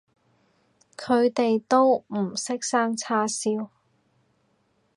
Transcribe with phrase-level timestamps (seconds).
[0.97, 3.69] 佢哋都唔識生叉燒